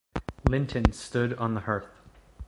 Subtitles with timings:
[0.49, 1.85] Linton stood on the hearth.